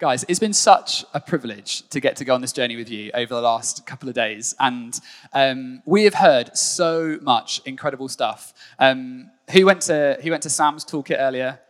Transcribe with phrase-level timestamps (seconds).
[0.00, 3.10] Guys, it's been such a privilege to get to go on this journey with you
[3.12, 4.54] over the last couple of days.
[4.58, 4.98] And
[5.34, 8.54] um, we have heard so much incredible stuff.
[8.78, 11.60] Um, who, went to, who went to Sam's toolkit earlier?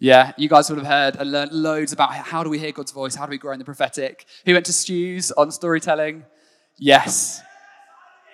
[0.00, 2.90] Yeah, you guys would have heard and learned loads about how do we hear God's
[2.90, 3.14] voice?
[3.14, 4.26] How do we grow in the prophetic?
[4.44, 6.24] Who went to Stu's on storytelling?
[6.78, 7.42] Yes.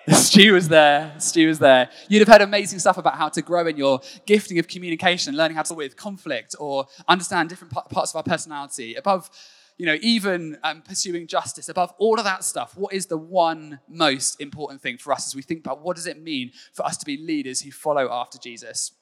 [0.13, 1.13] Stu was there.
[1.19, 1.89] Stu was there.
[2.07, 5.55] You'd have heard amazing stuff about how to grow in your gifting of communication, learning
[5.55, 8.95] how to deal with conflict or understand different parts of our personality.
[8.95, 9.29] Above,
[9.77, 13.81] you know, even um, pursuing justice, above all of that stuff, what is the one
[13.87, 16.97] most important thing for us as we think about what does it mean for us
[16.97, 18.93] to be leaders who follow after Jesus?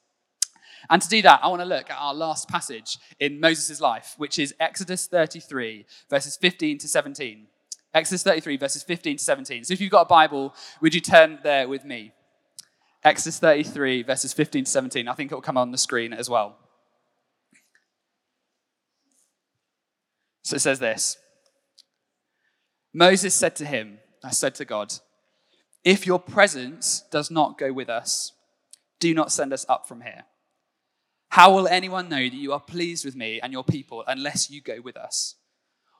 [0.90, 4.14] And to do that, I want to look at our last passage in Moses' life,
[4.18, 7.46] which is Exodus 33, verses 15 to 17.
[7.94, 9.64] Exodus 33, verses 15 to 17.
[9.64, 12.12] So if you've got a Bible, would you turn there with me?
[13.04, 15.08] Exodus 33, verses 15 to 17.
[15.08, 16.56] I think it will come on the screen as well.
[20.42, 21.18] So it says this
[22.92, 24.94] Moses said to him, I said to God,
[25.84, 28.32] If your presence does not go with us,
[29.00, 30.24] do not send us up from here.
[31.30, 34.60] How will anyone know that you are pleased with me and your people unless you
[34.60, 35.34] go with us?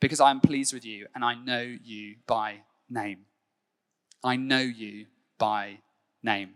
[0.00, 3.20] because I am pleased with you and I know you by name.
[4.22, 5.06] I know you
[5.38, 5.78] by
[6.22, 6.50] name.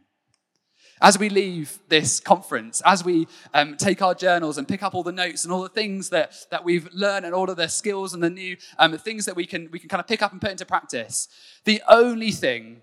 [1.00, 5.02] As we leave this conference, as we um, take our journals and pick up all
[5.02, 8.14] the notes and all the things that, that we've learned and all of the skills
[8.14, 10.40] and the new um, things that we can, we can kind of pick up and
[10.40, 11.28] put into practice,
[11.64, 12.82] the only thing,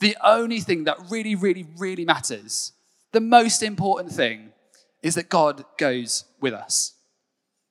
[0.00, 2.72] the only thing that really, really, really matters,
[3.12, 4.52] the most important thing,
[5.02, 6.94] is that God goes with us.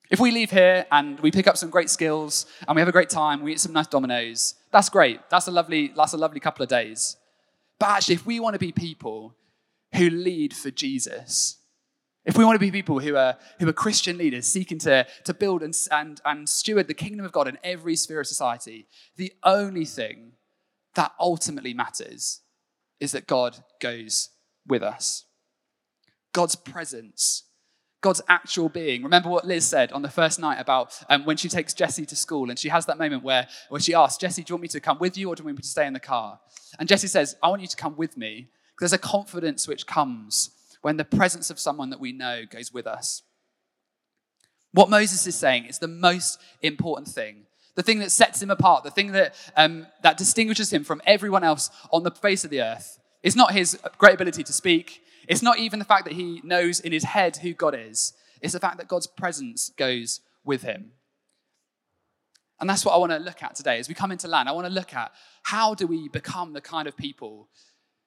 [0.09, 2.93] If we leave here and we pick up some great skills and we have a
[2.93, 5.19] great time, we eat some nice Domino's, that's great.
[5.29, 7.15] That's a lovely, that's a lovely couple of days.
[7.79, 9.35] But actually, if we want to be people
[9.93, 11.57] who lead for Jesus,
[12.25, 15.33] if we want to be people who are, who are Christian leaders seeking to, to
[15.33, 19.31] build and, and, and steward the kingdom of God in every sphere of society, the
[19.43, 20.33] only thing
[20.95, 22.41] that ultimately matters
[22.99, 24.29] is that God goes
[24.67, 25.25] with us.
[26.33, 27.43] God's presence
[28.01, 29.03] God's actual being.
[29.03, 32.15] Remember what Liz said on the first night about um, when she takes Jesse to
[32.15, 34.67] school and she has that moment where, where she asks, Jesse, do you want me
[34.69, 36.39] to come with you or do you want me to stay in the car?
[36.79, 38.49] And Jesse says, I want you to come with me.
[38.79, 40.51] There's a confidence which comes
[40.81, 43.23] when the presence of someone that we know goes with us.
[44.71, 48.83] What Moses is saying is the most important thing, the thing that sets him apart,
[48.83, 52.61] the thing that, um, that distinguishes him from everyone else on the face of the
[52.61, 52.99] earth.
[53.23, 56.79] It's not his great ability to speak, it's not even the fact that he knows
[56.79, 60.91] in his head who God is, it's the fact that God's presence goes with him.
[62.59, 63.77] And that's what I want to look at today.
[63.77, 65.13] As we come into land, I want to look at
[65.43, 67.47] how do we become the kind of people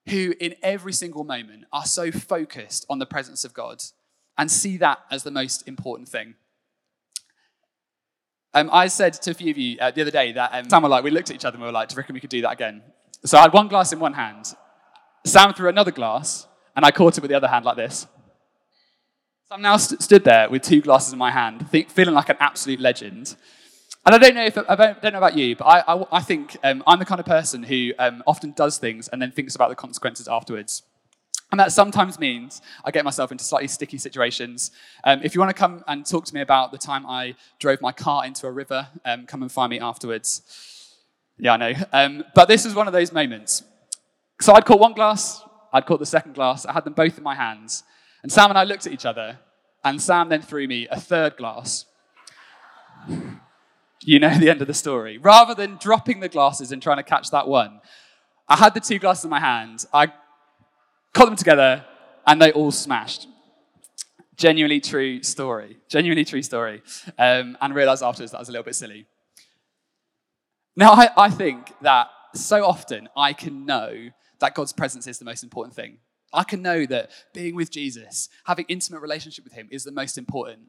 [0.08, 3.82] who, in every single moment, are so focused on the presence of God
[4.36, 6.34] and see that as the most important thing.
[8.52, 10.82] Um, I said to a few of you uh, the other day that um, Sam
[10.82, 12.20] were like, we looked at each other and we were like, do you reckon we
[12.20, 12.82] could do that again?
[13.24, 14.54] So I had one glass in one hand.
[15.24, 18.06] Sam threw another glass, and I caught it with the other hand like this.
[19.48, 22.28] So I'm now st- stood there with two glasses in my hand, think, feeling like
[22.28, 23.36] an absolute legend.
[24.04, 26.56] And I don't know if I don't know about you, but I, I, I think
[26.64, 29.68] um, I'm the kind of person who um, often does things and then thinks about
[29.68, 30.82] the consequences afterwards.
[31.52, 34.70] And that sometimes means I get myself into slightly sticky situations.
[35.04, 37.82] Um, if you want to come and talk to me about the time I drove
[37.82, 40.40] my car into a river, um, come and find me afterwards.
[41.38, 41.72] Yeah, I know.
[41.92, 43.64] Um, but this was one of those moments.
[44.40, 47.24] So I'd caught one glass, I'd caught the second glass, I had them both in
[47.24, 47.82] my hands.
[48.22, 49.38] And Sam and I looked at each other,
[49.84, 51.86] and Sam then threw me a third glass.
[54.04, 55.18] you know the end of the story.
[55.18, 57.80] Rather than dropping the glasses and trying to catch that one,
[58.48, 60.08] I had the two glasses in my hand, I
[61.14, 61.84] caught them together,
[62.26, 63.28] and they all smashed.
[64.36, 65.78] Genuinely true story.
[65.88, 66.82] Genuinely true story.
[67.18, 69.06] Um, and realized afterwards that was a little bit silly.
[70.74, 74.10] Now, I, I think that so often I can know
[74.42, 75.98] that God's presence is the most important thing.
[76.32, 80.18] I can know that being with Jesus, having intimate relationship with him is the most
[80.18, 80.62] important.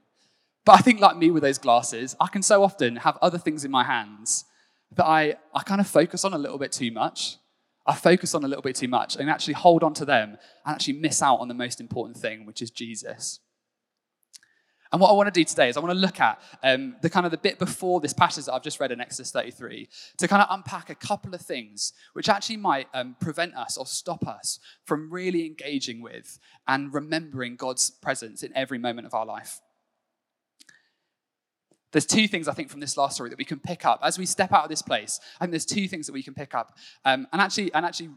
[0.63, 3.65] But I think like me with those glasses, I can so often have other things
[3.65, 4.45] in my hands
[4.95, 7.37] that I, I kind of focus on a little bit too much.
[7.85, 10.75] I focus on a little bit too much and actually hold on to them and
[10.75, 13.39] actually miss out on the most important thing, which is Jesus.
[14.93, 17.09] And what I want to do today is I want to look at um, the
[17.09, 20.27] kind of the bit before this passage that I've just read in Exodus 33 to
[20.27, 24.27] kind of unpack a couple of things which actually might um, prevent us or stop
[24.27, 26.37] us from really engaging with
[26.67, 29.61] and remembering God's presence in every moment of our life.
[31.91, 34.19] There's two things I think from this last story that we can pick up as
[34.19, 35.19] we step out of this place.
[35.39, 38.11] I think there's two things that we can pick up um, and actually and actually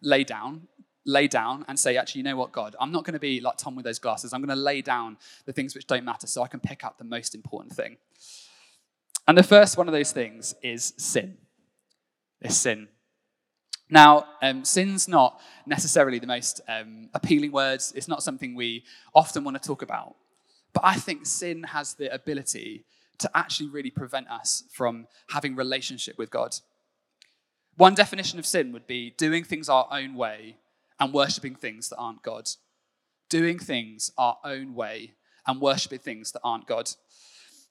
[0.00, 0.68] lay down
[1.04, 3.56] lay down and say, actually, you know what, God, I'm not going to be like
[3.56, 4.32] Tom with those glasses.
[4.32, 6.98] I'm going to lay down the things which don't matter so I can pick up
[6.98, 7.96] the most important thing.
[9.26, 11.38] And the first one of those things is sin.
[12.40, 12.88] Is sin.
[13.88, 17.92] Now, um, sin's not necessarily the most um, appealing words.
[17.94, 18.84] It's not something we
[19.14, 20.16] often want to talk about.
[20.72, 22.84] But I think sin has the ability
[23.18, 26.56] to actually really prevent us from having relationship with God.
[27.76, 30.56] One definition of sin would be doing things our own way
[31.02, 32.48] and worshipping things that aren't God.
[33.28, 35.14] Doing things our own way
[35.46, 36.88] and worshipping things that aren't God.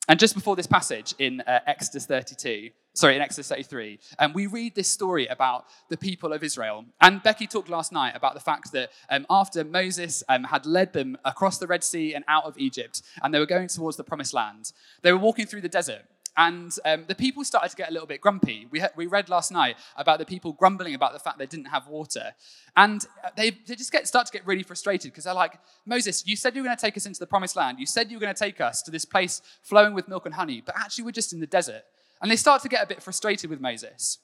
[0.09, 4.47] And just before this passage in uh, Exodus 32, sorry, in Exodus 33, um, we
[4.47, 6.83] read this story about the people of Israel.
[6.99, 10.91] And Becky talked last night about the fact that um, after Moses um, had led
[10.91, 14.03] them across the Red Sea and out of Egypt, and they were going towards the
[14.03, 14.73] promised land,
[15.03, 16.01] they were walking through the desert.
[16.37, 18.65] And um, the people started to get a little bit grumpy.
[18.71, 21.65] We, ha- we read last night about the people grumbling about the fact they didn't
[21.65, 22.33] have water.
[22.77, 26.25] And uh, they, they just get, start to get really frustrated because they're like, Moses,
[26.25, 27.79] you said you were going to take us into the promised land.
[27.79, 30.35] You said you were going to take us to this place flowing with milk and
[30.35, 31.83] honey, but actually we're just in the desert.
[32.21, 34.19] And they start to get a bit frustrated with Moses.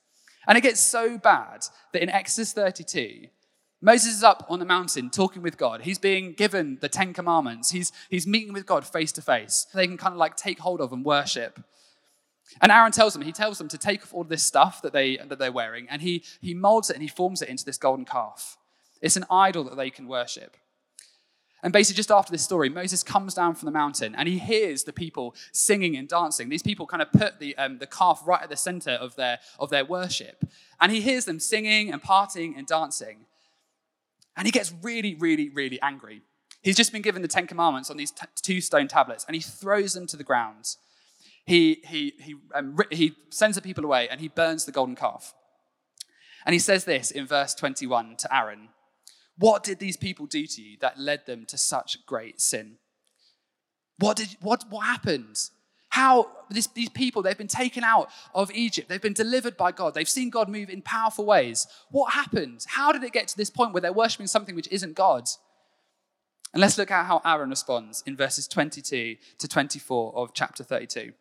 [0.47, 3.27] And it gets so bad that in Exodus 32,
[3.81, 5.81] Moses is up on the mountain talking with God.
[5.81, 7.69] He's being given the Ten Commandments.
[7.69, 9.67] He's, he's meeting with God face to face.
[9.73, 11.59] They can kind of like take hold of and worship.
[12.61, 15.17] And Aaron tells them, he tells them to take off all this stuff that, they,
[15.17, 18.05] that they're wearing, and he, he molds it and he forms it into this golden
[18.05, 18.57] calf.
[19.01, 20.57] It's an idol that they can worship.
[21.63, 24.83] And basically, just after this story, Moses comes down from the mountain and he hears
[24.83, 26.49] the people singing and dancing.
[26.49, 29.39] These people kind of put the, um, the calf right at the center of their,
[29.59, 30.45] of their worship.
[30.79, 33.25] And he hears them singing and partying and dancing.
[34.35, 36.21] And he gets really, really, really angry.
[36.61, 39.41] He's just been given the Ten Commandments on these t- two stone tablets and he
[39.41, 40.75] throws them to the ground
[41.47, 45.33] he, he, he, um, he sends the people away and he burns the golden calf.
[46.45, 48.67] And he says this in verse 21 to Aaron
[49.37, 52.79] What did these people do to you that led them to such great sin?
[53.97, 55.37] What, did, what, what happened?
[55.87, 58.89] How this, these people, they've been taken out of Egypt.
[58.89, 59.93] They've been delivered by God.
[59.93, 61.65] They've seen God move in powerful ways.
[61.91, 62.65] What happened?
[62.67, 65.29] How did it get to this point where they're worshiping something which isn't God?
[66.53, 71.13] And let's look at how Aaron responds in verses 22 to 24 of chapter 32.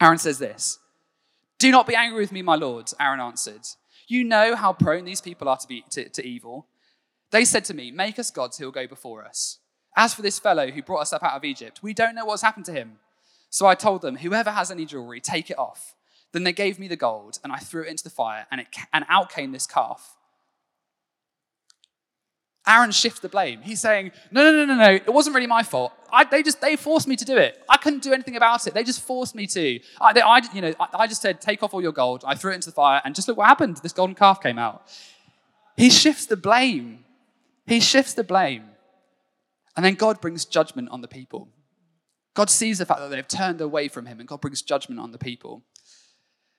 [0.00, 0.78] Aaron says this
[1.58, 3.66] Do not be angry with me, my lord, Aaron answered.
[4.08, 6.66] You know how prone these people are to, be, to, to evil.
[7.30, 9.58] They said to me, Make us gods who will go before us.
[9.96, 12.42] As for this fellow who brought us up out of Egypt, we don't know what's
[12.42, 12.98] happened to him.
[13.50, 15.94] So I told them, Whoever has any jewelry, take it off.
[16.32, 18.68] Then they gave me the gold, and I threw it into the fire, and, it,
[18.92, 20.15] and out came this calf.
[22.66, 23.60] Aaron shifts the blame.
[23.62, 25.92] He's saying, no, no, no, no, no, it wasn't really my fault.
[26.12, 27.62] I, they just, they forced me to do it.
[27.68, 28.74] I couldn't do anything about it.
[28.74, 29.80] They just forced me to.
[30.00, 32.24] I, they, I you know, I, I just said, take off all your gold.
[32.26, 33.78] I threw it into the fire and just look what happened.
[33.78, 34.82] This golden calf came out.
[35.76, 37.04] He shifts the blame.
[37.66, 38.64] He shifts the blame.
[39.76, 41.48] And then God brings judgment on the people.
[42.34, 45.12] God sees the fact that they've turned away from him and God brings judgment on
[45.12, 45.62] the people.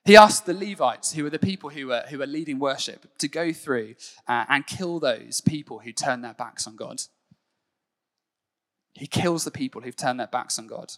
[0.08, 3.28] He asked the Levites, who were the people who were, who were leading worship, to
[3.28, 3.94] go through
[4.26, 7.02] uh, and kill those people who turn their backs on God.
[8.94, 10.92] He kills the people who've turned their backs on God.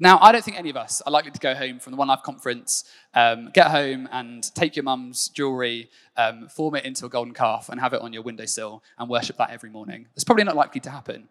[0.00, 2.24] Now, I don't think any of us are likely to go home from the Onelife
[2.24, 2.82] conference,
[3.14, 7.68] um, get home and take your mum's jewelry, um, form it into a golden calf,
[7.68, 10.08] and have it on your windowsill and worship that every morning.
[10.16, 11.28] It's probably not likely to happen.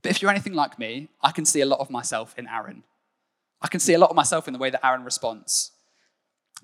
[0.00, 2.84] But if you're anything like me, I can see a lot of myself in Aaron.
[3.62, 5.72] I can see a lot of myself in the way that Aaron responds.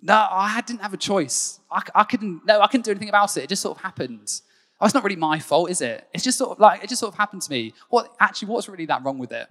[0.02, 1.60] No, I didn't have a choice.
[1.70, 2.44] I, I couldn't.
[2.46, 3.44] No, I couldn't do anything about it.
[3.44, 4.40] It just sort of happened.
[4.80, 6.06] Oh, it's not really my fault, is it?
[6.12, 7.72] It's just sort of like it just sort of happened to me.
[7.88, 8.48] What actually?
[8.48, 9.48] What's really that wrong with it?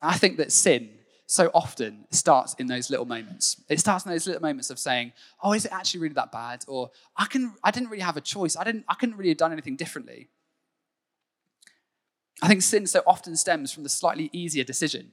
[0.00, 0.90] I think that sin
[1.26, 3.60] so often starts in those little moments.
[3.68, 6.64] It starts in those little moments of saying, "Oh, is it actually really that bad?"
[6.68, 7.54] Or "I can.
[7.62, 8.56] I didn't really have a choice.
[8.56, 8.84] I didn't.
[8.88, 10.28] I couldn't really have done anything differently."
[12.42, 15.12] I think sin so often stems from the slightly easier decision.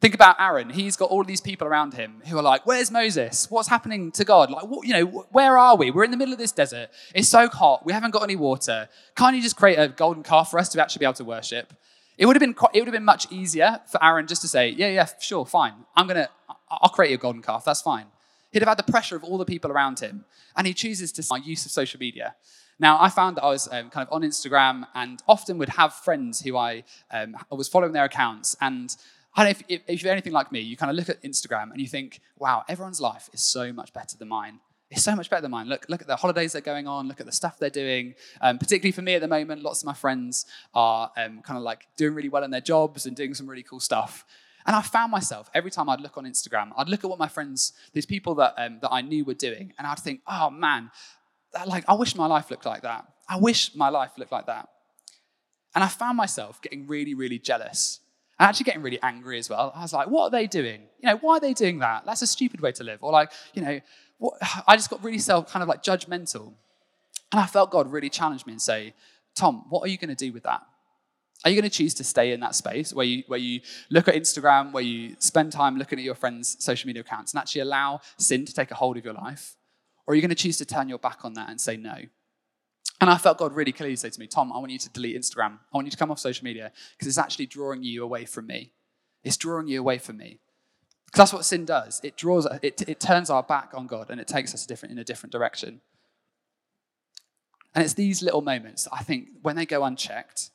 [0.00, 0.70] Think about Aaron.
[0.70, 3.48] He's got all these people around him who are like, Where's Moses?
[3.50, 4.50] What's happening to God?
[4.50, 5.92] Like, what, you know, where are we?
[5.92, 6.88] We're in the middle of this desert.
[7.14, 7.86] It's so hot.
[7.86, 8.88] We haven't got any water.
[9.16, 11.72] Can't you just create a golden calf for us to actually be able to worship?
[12.18, 14.48] It would have been, quite, it would have been much easier for Aaron just to
[14.48, 15.74] say, Yeah, yeah, sure, fine.
[15.94, 16.28] I'm to,
[16.68, 17.64] I'll create a golden calf.
[17.64, 18.06] That's fine.
[18.50, 20.24] He'd have had the pressure of all the people around him.
[20.56, 22.34] And he chooses to use of social media.
[22.78, 25.92] Now, I found that I was um, kind of on Instagram and often would have
[25.92, 28.56] friends who I, um, was following their accounts.
[28.60, 28.94] And
[29.34, 31.70] I don't know if, if, you're anything like me, you kind of look at Instagram
[31.70, 34.60] and you think, wow, everyone's life is so much better than mine.
[34.90, 35.68] It's so much better than mine.
[35.68, 37.08] Look, look at the holidays they're going on.
[37.08, 38.14] Look at the stuff they're doing.
[38.42, 41.62] Um, particularly for me at the moment, lots of my friends are um, kind of
[41.62, 44.26] like doing really well in their jobs and doing some really cool stuff.
[44.66, 47.28] And I found myself every time I'd look on Instagram, I'd look at what my
[47.28, 50.90] friends, these people that um, that I knew were doing, and I'd think, oh man,
[51.66, 53.06] like I wish my life looked like that.
[53.28, 54.68] I wish my life looked like that.
[55.74, 58.00] And I found myself getting really, really jealous
[58.38, 59.72] and actually getting really angry as well.
[59.74, 60.82] I was like, what are they doing?
[61.00, 62.04] You know, why are they doing that?
[62.04, 62.98] That's a stupid way to live.
[63.02, 63.80] Or like, you know,
[64.18, 64.34] what,
[64.66, 66.52] I just got really self kind of like judgmental.
[67.32, 68.94] And I felt God really challenge me and say,
[69.34, 70.62] Tom, what are you going to do with that?
[71.44, 74.06] Are you going to choose to stay in that space where you, where you look
[74.06, 77.62] at Instagram, where you spend time looking at your friends' social media accounts and actually
[77.62, 79.56] allow sin to take a hold of your life?
[80.06, 81.96] Or are you going to choose to turn your back on that and say no?
[83.00, 85.16] And I felt God really clearly say to me, Tom, I want you to delete
[85.16, 85.58] Instagram.
[85.72, 88.46] I want you to come off social media because it's actually drawing you away from
[88.46, 88.72] me.
[89.24, 90.38] It's drawing you away from me.
[91.06, 92.00] Because that's what sin does.
[92.04, 94.92] It draws, it, it turns our back on God and it takes us a different,
[94.92, 95.80] in a different direction.
[97.74, 100.50] And it's these little moments I think when they go unchecked,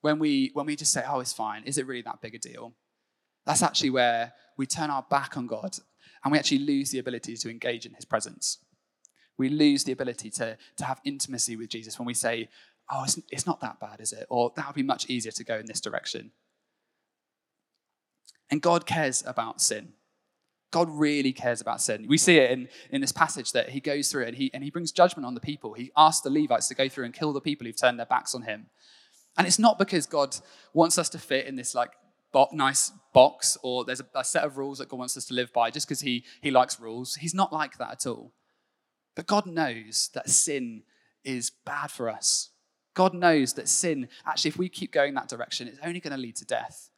[0.00, 2.38] when we, when we just say, oh, it's fine, is it really that big a
[2.38, 2.74] deal?
[3.46, 5.78] That's actually where we turn our back on God
[6.24, 8.58] and we actually lose the ability to engage in his presence.
[9.36, 12.48] We lose the ability to, to have intimacy with Jesus when we say,
[12.90, 14.26] oh, it's, it's not that bad, is it?
[14.28, 16.32] Or that would be much easier to go in this direction.
[18.50, 19.92] And God cares about sin.
[20.70, 22.06] God really cares about sin.
[22.08, 24.70] We see it in, in this passage that he goes through and he, and he
[24.70, 25.72] brings judgment on the people.
[25.72, 28.34] He asks the Levites to go through and kill the people who've turned their backs
[28.34, 28.66] on him.
[29.36, 30.36] And it's not because God
[30.74, 31.92] wants us to fit in this like
[32.32, 35.34] bo- nice box or there's a, a set of rules that God wants us to
[35.34, 37.16] live by just because he, he likes rules.
[37.16, 38.32] He's not like that at all.
[39.14, 40.82] But God knows that sin
[41.24, 42.50] is bad for us.
[42.94, 46.20] God knows that sin, actually, if we keep going that direction, it's only going to
[46.20, 46.90] lead to death.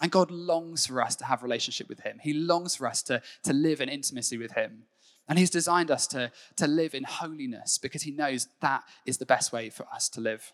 [0.00, 2.18] And God longs for us to have relationship with Him.
[2.20, 4.84] He longs for us to, to live in intimacy with Him.
[5.28, 9.26] And He's designed us to, to live in holiness because He knows that is the
[9.26, 10.52] best way for us to live.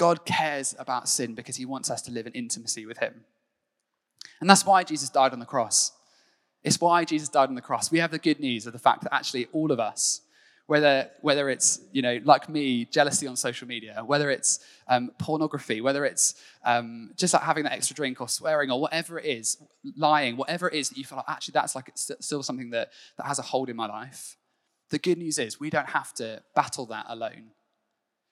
[0.00, 3.26] God cares about sin because He wants us to live in intimacy with Him.
[4.40, 5.92] And that's why Jesus died on the cross.
[6.64, 7.92] It's why Jesus died on the cross.
[7.92, 10.22] We have the good news of the fact that actually all of us,
[10.68, 15.82] whether, whether it's, you know, like me, jealousy on social media, whether it's um, pornography,
[15.82, 19.58] whether it's um, just like having that extra drink or swearing or whatever it is,
[19.98, 22.88] lying, whatever it is that you feel like, actually, that's like it's still something that,
[23.18, 24.38] that has a hold in my life.
[24.88, 27.50] The good news is we don't have to battle that alone.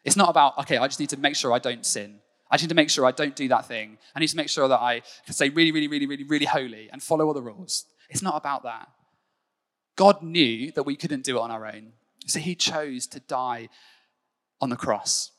[0.05, 2.21] It's not about, okay, I just need to make sure I don't sin.
[2.51, 3.99] I need to make sure I don't do that thing.
[4.15, 6.89] I need to make sure that I can stay really, really, really, really, really holy
[6.91, 7.85] and follow all the rules.
[8.09, 8.89] It's not about that.
[9.97, 11.93] God knew that we couldn't do it on our own.
[12.27, 13.69] So he chose to die
[14.61, 15.33] on the cross.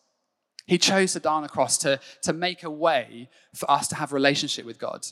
[0.66, 3.96] He chose to die on the cross to, to make a way for us to
[3.96, 5.08] have relationship with God.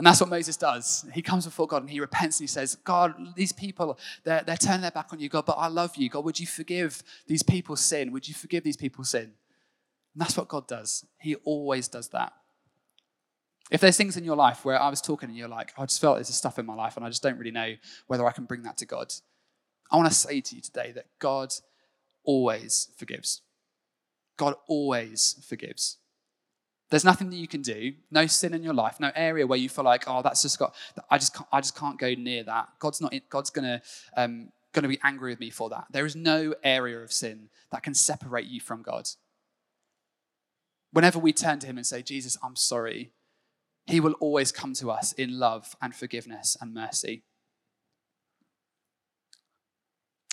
[0.00, 1.04] And that's what Moses does.
[1.12, 4.56] He comes before God and he repents and he says, God, these people, they're, they're
[4.56, 6.08] turning their back on you, God, but I love you.
[6.08, 8.10] God, would you forgive these people's sin?
[8.12, 9.24] Would you forgive these people's sin?
[9.24, 11.04] And that's what God does.
[11.18, 12.32] He always does that.
[13.70, 16.00] If there's things in your life where I was talking and you're like, I just
[16.00, 17.74] felt there's stuff in my life and I just don't really know
[18.06, 19.12] whether I can bring that to God,
[19.90, 21.52] I want to say to you today that God
[22.24, 23.42] always forgives.
[24.38, 25.98] God always forgives.
[26.90, 29.68] There's nothing that you can do, no sin in your life, no area where you
[29.68, 30.74] feel like, oh, that's just got,
[31.08, 32.68] I just can't, I just can't go near that.
[32.80, 33.80] God's not, God's gonna,
[34.16, 35.84] um, gonna be angry with me for that.
[35.92, 39.08] There is no area of sin that can separate you from God.
[40.92, 43.12] Whenever we turn to Him and say, Jesus, I'm sorry,
[43.86, 47.22] He will always come to us in love and forgiveness and mercy.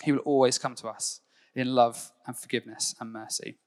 [0.04, 1.22] He will always come to us
[1.54, 3.58] in love and forgiveness and mercy.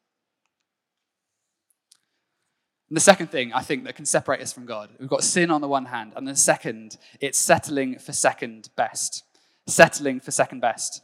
[2.90, 5.52] And the second thing I think that can separate us from God, we've got sin
[5.52, 9.22] on the one hand, and the second, it's settling for second best.
[9.68, 11.00] Settling for second best.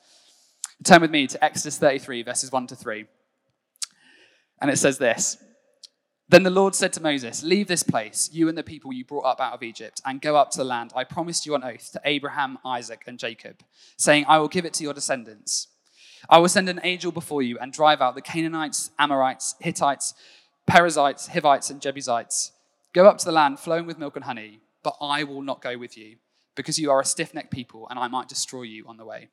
[0.82, 3.06] Turn with me to Exodus 33, verses 1 to 3.
[4.60, 5.38] And it says this
[6.28, 9.24] Then the Lord said to Moses, Leave this place, you and the people you brought
[9.24, 11.92] up out of Egypt, and go up to the land I promised you on oath
[11.92, 13.62] to Abraham, Isaac, and Jacob,
[13.96, 15.68] saying, I will give it to your descendants.
[16.28, 20.14] I will send an angel before you and drive out the Canaanites, Amorites, Hittites,
[20.66, 22.52] Perizzites, Hivites, and Jebusites.
[22.92, 25.78] Go up to the land flowing with milk and honey, but I will not go
[25.78, 26.16] with you,
[26.54, 29.28] because you are a stiff necked people, and I might destroy you on the way.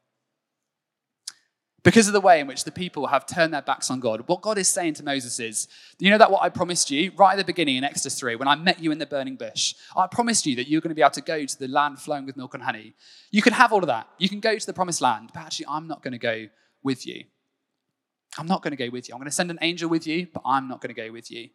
[1.83, 4.41] Because of the way in which the people have turned their backs on God, what
[4.41, 5.67] God is saying to Moses is,
[5.99, 8.47] you know that what I promised you right at the beginning in Exodus 3, when
[8.47, 9.75] I met you in the burning bush?
[9.95, 12.25] I promised you that you're going to be able to go to the land flowing
[12.25, 12.93] with milk and honey.
[13.31, 14.07] You can have all of that.
[14.17, 16.47] You can go to the promised land, but actually, I'm not going to go
[16.83, 17.25] with you.
[18.37, 19.15] I'm not going to go with you.
[19.15, 21.29] I'm going to send an angel with you, but I'm not going to go with
[21.29, 21.49] you.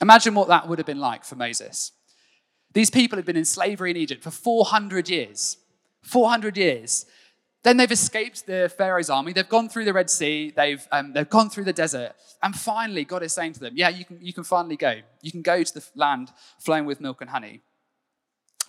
[0.00, 1.92] Imagine what that would have been like for Moses.
[2.72, 5.56] These people had been in slavery in Egypt for 400 years.
[6.02, 7.06] 400 years.
[7.64, 9.32] Then they've escaped the Pharaoh's army.
[9.32, 10.52] They've gone through the Red Sea.
[10.54, 12.12] They've, um, they've gone through the desert.
[12.42, 15.00] And finally, God is saying to them, Yeah, you can, you can finally go.
[15.22, 17.62] You can go to the land flowing with milk and honey.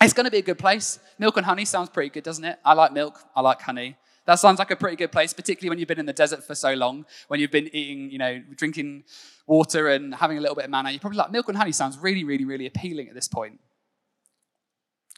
[0.02, 0.98] It's going to be a good place.
[1.18, 2.58] Milk and honey sounds pretty good, doesn't it?
[2.64, 3.20] I like milk.
[3.36, 3.96] I like honey.
[4.30, 6.54] That sounds like a pretty good place, particularly when you've been in the desert for
[6.54, 9.04] so long, when you've been eating, you know, drinking
[9.46, 10.90] water and having a little bit of manna.
[10.90, 13.58] You're probably like, milk and honey sounds really, really, really appealing at this point.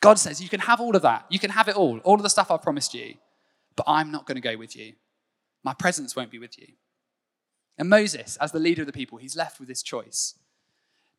[0.00, 1.26] God says, You can have all of that.
[1.28, 3.14] You can have it all, all of the stuff I've promised you
[3.76, 4.94] but I'm not going to go with you.
[5.64, 6.68] My presence won't be with you.
[7.78, 10.34] And Moses, as the leader of the people, he's left with this choice.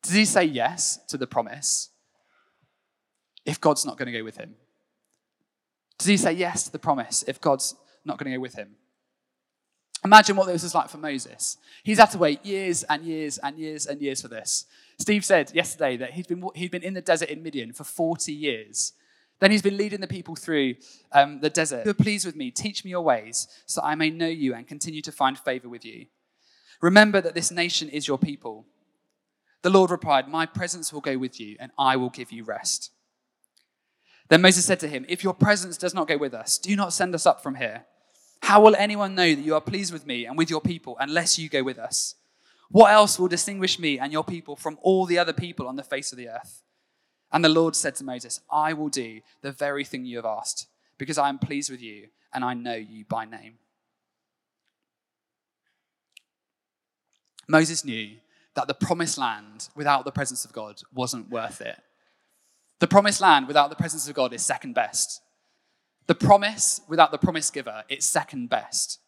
[0.02, 1.90] Does he say yes to the promise
[3.44, 4.54] if God's not going to go with him?
[5.98, 7.74] Does he say yes to the promise if God's
[8.04, 8.76] not going to go with him?
[10.04, 11.56] Imagine what this was like for Moses.
[11.82, 14.66] He's had to wait years and years and years and years for this.
[14.98, 18.32] Steve said yesterday that he'd been, he'd been in the desert in Midian for 40
[18.32, 18.92] years
[19.40, 20.76] then he's been leading the people through
[21.12, 21.84] um, the desert.
[21.84, 22.50] You're pleased with me.
[22.50, 25.84] Teach me your ways, so I may know you and continue to find favor with
[25.84, 26.06] you.
[26.80, 28.66] Remember that this nation is your people.
[29.62, 32.90] The Lord replied, My presence will go with you, and I will give you rest.
[34.28, 36.92] Then Moses said to him, If your presence does not go with us, do not
[36.92, 37.84] send us up from here.
[38.44, 41.38] How will anyone know that you are pleased with me and with your people unless
[41.38, 42.14] you go with us?
[42.70, 45.82] What else will distinguish me and your people from all the other people on the
[45.82, 46.62] face of the earth?
[47.32, 50.66] And the Lord said to Moses, I will do the very thing you have asked,
[50.98, 53.54] because I am pleased with you and I know you by name.
[57.48, 58.10] Moses knew
[58.56, 61.80] that the promised land without the presence of God wasn't worth it.
[62.78, 65.22] The promised land without the presence of God is second best.
[66.06, 69.00] The promise without the promise giver, it's second best.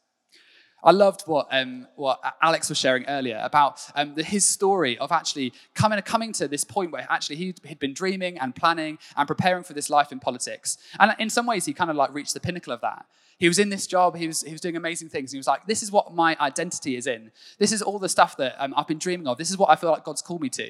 [0.85, 5.11] I loved what, um, what Alex was sharing earlier about um, the, his story of
[5.11, 9.27] actually coming, coming to this point where actually he had been dreaming and planning and
[9.27, 10.79] preparing for this life in politics.
[11.01, 13.07] And in some ways, he kind of like reached the pinnacle of that.
[13.39, 15.33] He was in this job, he was, he was doing amazing things.
[15.33, 17.33] He was like, This is what my identity is in.
[17.59, 19.39] This is all the stuff that um, I've been dreaming of.
[19.39, 20.67] This is what I feel like God's called me to.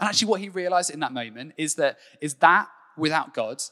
[0.00, 3.62] And actually, what he realized in that moment is that is that without God,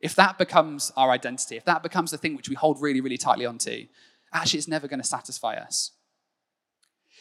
[0.00, 3.18] if that becomes our identity, if that becomes the thing which we hold really, really
[3.18, 3.86] tightly onto,
[4.32, 5.92] actually it's never going to satisfy us.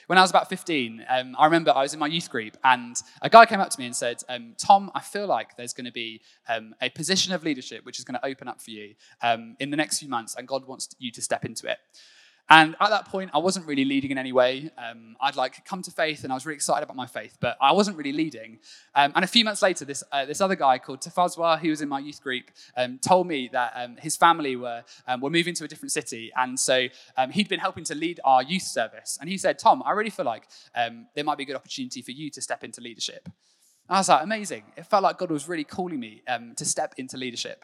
[0.08, 2.96] When I was about 15, um, I remember I was in my youth group and
[3.22, 5.86] a guy came up to me and said, um, Tom, I feel like there's going
[5.86, 8.96] to be um, a position of leadership which is going to open up for you
[9.22, 11.78] um, in the next few months, and God wants you to step into it.
[12.52, 14.72] And at that point, I wasn't really leading in any way.
[14.76, 17.58] Um, I'd like come to faith, and I was really excited about my faith, but
[17.62, 18.58] I wasn't really leading.
[18.96, 21.82] Um, and a few months later, this uh, this other guy called Tafazwa, who was
[21.82, 25.54] in my youth group, um, told me that um, his family were um, were moving
[25.56, 29.20] to a different city, and so um, he'd been helping to lead our youth service.
[29.22, 32.12] And he said, "Tom, I really feel like there might be a good opportunity for
[32.12, 35.48] you to step into leadership." And I was like, "Amazing!" It felt like God was
[35.48, 36.24] really calling me
[36.56, 37.64] to step into leadership.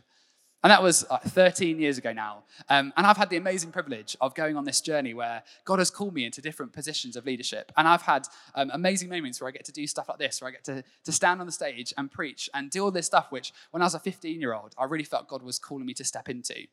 [0.65, 2.41] And that was uh, 13 years ago now.
[2.69, 5.91] Um, and I've had the amazing privilege of going on this journey where God has
[5.91, 7.71] called me into different positions of leadership.
[7.77, 10.47] And I've had um, amazing moments where I get to do stuff like this, where
[10.47, 13.27] I get to, to stand on the stage and preach and do all this stuff,
[13.29, 15.93] which when I was a 15 year old, I really felt God was calling me
[15.93, 16.65] to step into.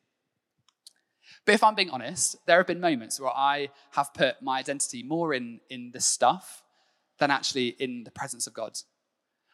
[1.44, 5.02] But if I'm being honest, there have been moments where I have put my identity
[5.02, 6.64] more in, in the stuff
[7.18, 8.72] than actually in the presence of God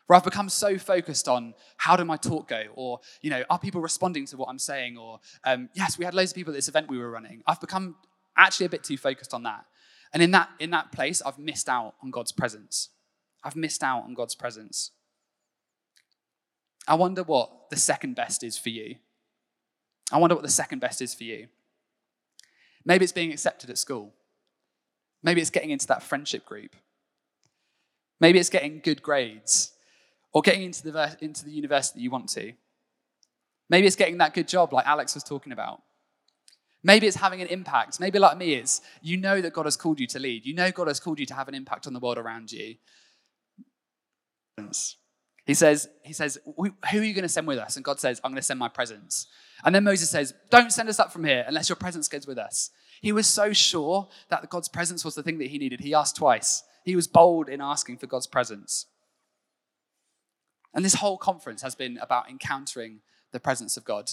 [0.08, 3.58] where I've become so focused on how did my talk go, or you know, are
[3.58, 6.56] people responding to what I'm saying, or um, yes, we had loads of people at
[6.56, 7.42] this event we were running.
[7.46, 7.94] I've become
[8.36, 9.66] actually a bit too focused on that,
[10.14, 12.88] and in that in that place, I've missed out on God's presence.
[13.44, 14.92] I've missed out on God's presence.
[16.88, 18.96] I wonder what the second best is for you.
[20.10, 21.48] I wonder what the second best is for you.
[22.82, 24.14] Maybe it's being accepted at school.
[25.22, 26.74] Maybe it's getting into that friendship group.
[28.20, 29.72] Maybe it's getting good grades
[30.38, 32.52] or getting into the, into the university you want to.
[33.68, 35.82] Maybe it's getting that good job like Alex was talking about.
[36.84, 37.98] Maybe it's having an impact.
[37.98, 40.46] Maybe, like me, it's you know that God has called you to lead.
[40.46, 42.76] You know God has called you to have an impact on the world around you.
[45.44, 47.74] He says, he says, Who are you going to send with us?
[47.74, 49.26] And God says, I'm going to send my presence.
[49.64, 52.38] And then Moses says, Don't send us up from here unless your presence goes with
[52.38, 52.70] us.
[53.00, 55.80] He was so sure that God's presence was the thing that he needed.
[55.80, 56.62] He asked twice.
[56.84, 58.86] He was bold in asking for God's presence.
[60.78, 63.00] And this whole conference has been about encountering
[63.32, 64.12] the presence of God.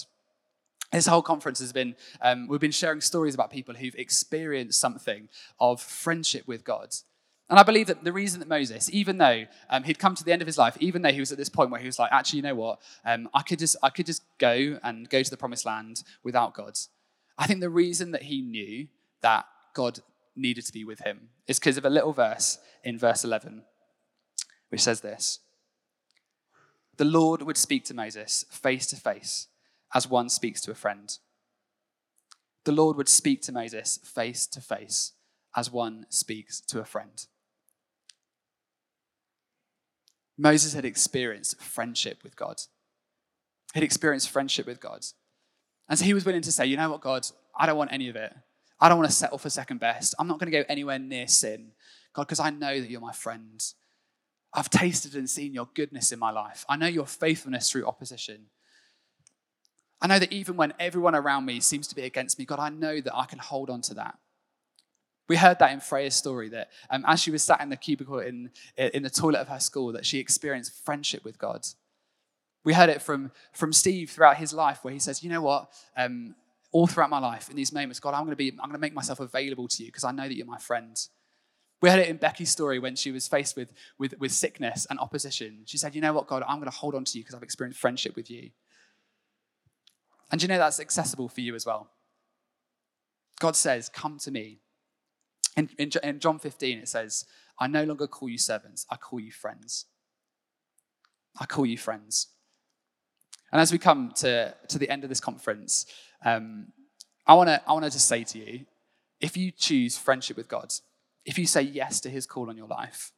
[0.90, 5.28] this whole conference has been, um, we've been sharing stories about people who've experienced something
[5.60, 6.88] of friendship with God.
[7.48, 10.32] And I believe that the reason that Moses, even though um, he'd come to the
[10.32, 12.10] end of his life, even though he was at this point where he was like,
[12.10, 15.30] actually, you know what, um, I could just, I could just go and go to
[15.30, 16.76] the promised land without God.
[17.38, 18.88] I think the reason that he knew
[19.20, 20.00] that God
[20.34, 23.62] needed to be with him is because of a little verse in verse 11,
[24.70, 25.38] which says this:
[26.96, 29.48] The Lord would speak to Moses face to face,
[29.94, 31.16] as one speaks to a friend.
[32.64, 35.12] The Lord would speak to Moses face to face,
[35.54, 37.26] as one speaks to a friend.
[40.38, 42.62] Moses had experienced friendship with God.
[43.74, 45.04] He'd experienced friendship with God.
[45.88, 48.08] And so he was willing to say, you know what, God, I don't want any
[48.08, 48.34] of it.
[48.80, 50.14] I don't want to settle for second best.
[50.18, 51.72] I'm not going to go anywhere near sin,
[52.12, 53.62] God, because I know that you're my friend.
[54.52, 56.64] I've tasted and seen your goodness in my life.
[56.68, 58.46] I know your faithfulness through opposition.
[60.00, 62.68] I know that even when everyone around me seems to be against me, God, I
[62.68, 64.18] know that I can hold on to that.
[65.28, 68.20] We heard that in Freya's story that um, as she was sat in the cubicle
[68.20, 71.66] in, in the toilet of her school, that she experienced friendship with God.
[72.64, 75.70] We heard it from, from Steve throughout his life, where he says, You know what?
[75.96, 76.34] Um,
[76.72, 78.78] all throughout my life, in these moments, God, I'm going to be, I'm going to
[78.78, 80.96] make myself available to you because I know that you're my friend.
[81.82, 84.98] We heard it in Becky's story when she was faced with, with, with sickness and
[84.98, 85.60] opposition.
[85.66, 87.42] She said, You know what, God, I'm going to hold on to you because I've
[87.42, 88.50] experienced friendship with you.
[90.30, 91.90] And you know that's accessible for you as well.
[93.38, 94.60] God says, Come to me.
[95.56, 97.24] In, in, in, John 15, it says,
[97.58, 99.86] I no longer call you servants, I call you friends.
[101.38, 102.28] I call you friends.
[103.52, 105.86] And as we come to, to the end of this conference,
[106.24, 106.72] um,
[107.26, 108.66] I want to I wanna just say to you
[109.20, 110.72] if you choose friendship with God,
[111.26, 113.12] if you say yes to his call on your life,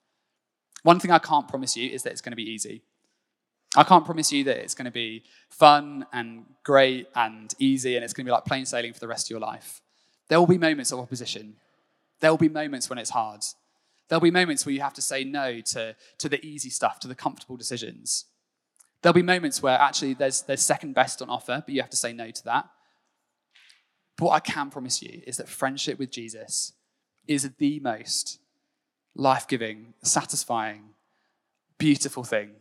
[0.82, 2.82] one thing I can't promise you is that it's going to be easy.
[3.76, 8.04] I can't promise you that it's going to be fun and great and easy and
[8.04, 9.82] it's going to be like plain sailing for the rest of your life.
[10.28, 11.56] There will be moments of opposition.
[12.20, 13.44] There will be moments when it's hard.
[14.08, 17.08] There'll be moments where you have to say no to, to the easy stuff, to
[17.08, 18.24] the comfortable decisions.
[19.02, 21.96] There'll be moments where actually there's, there's second best on offer, but you have to
[21.96, 22.68] say no to that.
[24.16, 26.72] But what I can promise you is that friendship with Jesus
[27.28, 28.40] is the most
[29.14, 30.94] life giving, satisfying,
[31.78, 32.56] beautiful thing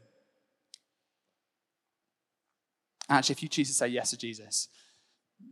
[3.09, 4.67] Actually, if you choose to say yes to Jesus,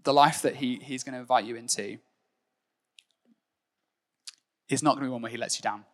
[0.04, 1.98] the life that he, he's going to invite you into
[4.68, 5.86] is not going to be one where he lets you down.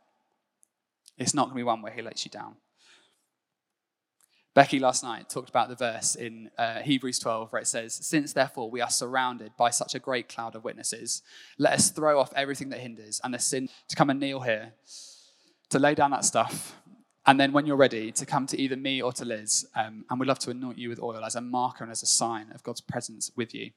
[1.18, 2.56] It's not going to be one where he lets you down.
[4.54, 8.34] Becky last night talked about the verse in uh, Hebrews 12 where it says, Since
[8.34, 11.22] therefore we are surrounded by such a great cloud of witnesses,
[11.58, 14.74] let us throw off everything that hinders and the sin to come and kneel here,
[15.70, 16.76] to lay down that stuff
[17.26, 20.20] and then when you're ready, to come to either me or to Liz, um, and
[20.20, 22.64] we'd love to anoint you with oil as a marker and as a sign of
[22.64, 23.72] God's presence with you.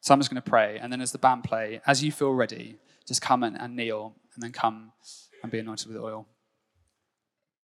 [0.00, 2.32] So I'm just going to pray, and then as the band play, as you feel
[2.32, 4.92] ready, just come and, and kneel, and then come
[5.42, 6.26] and be anointed with oil.